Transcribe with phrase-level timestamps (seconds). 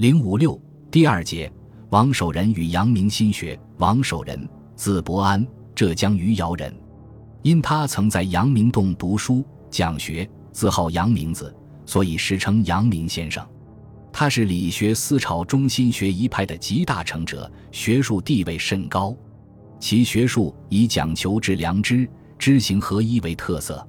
[0.00, 0.58] 零五六
[0.90, 1.52] 第二节，
[1.90, 3.60] 王守仁与阳明心学。
[3.76, 6.74] 王守仁，字伯安，浙江余姚人。
[7.42, 13.46] 因他曾在阳明洞读书讲学，自号阳明子，所以时称阳明先生。
[14.10, 19.14] 他是理学思潮中心学一派的集大成者，学术地位甚高。
[19.78, 22.08] 其学术以讲求致良知、
[22.38, 23.86] 知行合一为特色。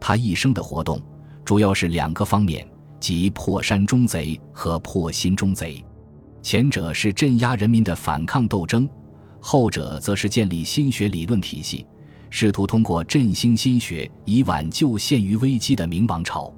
[0.00, 1.00] 他一生的活动
[1.44, 2.68] 主要是两个方面。
[3.04, 5.84] 即破山中贼和破心中贼，
[6.40, 8.88] 前者是镇压人民的反抗斗争，
[9.40, 11.86] 后者则是建立心学理论体系，
[12.30, 16.50] 试图通过振兴心学以挽救陷于危机的明王朝。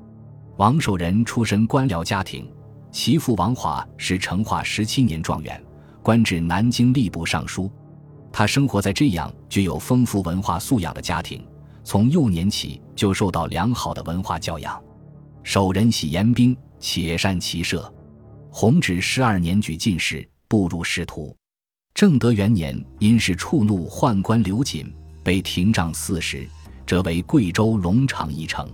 [0.56, 2.48] 王守仁出身官僚家庭，
[2.92, 5.60] 其父王华是成化十七年状元，
[6.00, 7.69] 官至南京吏部尚书。
[8.30, 11.44] 他生活在这样具有丰富文化素养的家庭，
[11.83, 14.80] 从幼年起就受到良好的文化教养。
[15.46, 17.91] 守仁喜严兵，且善骑射。
[18.50, 21.34] 弘治十二年举进士，步入仕途。
[21.95, 26.44] 正德元年，因是触怒宦官刘瑾，被廷杖四十，
[26.84, 28.69] 折为贵州龙场一城。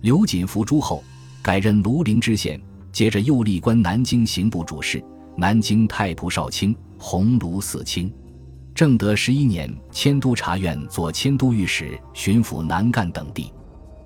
[0.00, 1.04] 刘瑾伏诛后，
[1.42, 2.58] 改任庐陵知县，
[2.90, 5.04] 接着又历官南京刑部主事、
[5.36, 8.10] 南京太仆少卿、鸿胪四卿。
[8.74, 13.52] 正德十一年，迁都察院做迁都御史，巡抚南赣等地。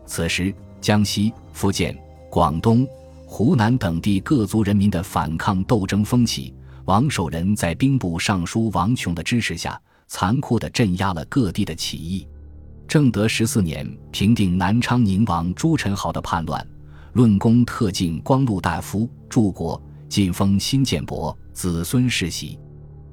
[0.05, 0.53] 此时。
[0.83, 1.97] 江西、福建、
[2.29, 2.85] 广东、
[3.25, 6.53] 湖南等地各族人民的反抗斗争风起，
[6.87, 12.27] 王守仁在兵部尚书王琼的支持下，残酷地镇压了各地的起义。
[12.89, 16.67] 正德十四年，平定南昌宁王朱宸濠的叛乱，
[17.13, 22.59] 论功特进光禄大夫，柱国，晋封新建伯，子孙世袭。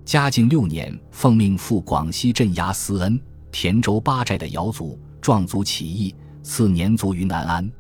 [0.04, 6.16] 嘉靖六年，奉命赴广西镇压思恩、田州八寨的瑶族、壮族起义。
[6.42, 7.72] 次年卒于南安，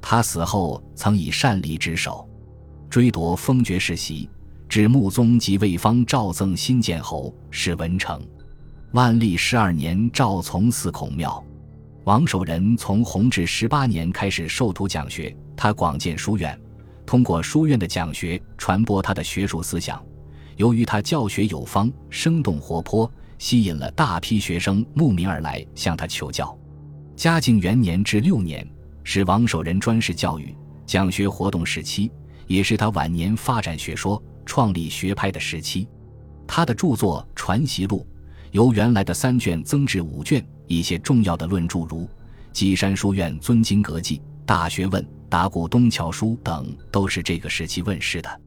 [0.00, 2.28] 他死后曾以善礼职守，
[2.88, 4.28] 追夺封爵世袭，
[4.68, 8.20] 至穆宗及魏方诏赠新建侯，是文成。
[8.92, 11.42] 万历十二年诏从祀孔庙。
[12.04, 16.58] 王守仁从弘治十八年开始授徒讲学，他广建书院，
[17.04, 20.02] 通过书院的讲学传播他的学术思想。
[20.56, 26.58] 由于他教学有方、生动活泼，吸引了大批学生慕名而来向他求教。
[27.18, 28.64] 嘉靖元年至六年
[29.02, 30.54] 是王守仁专事教育、
[30.86, 32.08] 讲学活动时期，
[32.46, 35.88] 也是他晚年发展学说、创立学派的时期。
[36.46, 38.06] 他的著作《传习录》
[38.52, 42.04] 由原来的三卷增至五卷，一些重要的论著如
[42.52, 48.40] 《基山书院尊经阁记》《大学问》《达古东桥书》等，都是这个时期问世的。